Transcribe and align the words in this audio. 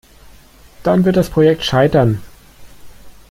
Dann 0.81 1.05
wird 1.05 1.15
das 1.15 1.29
Projekt 1.29 1.63
scheitern. 1.63 2.23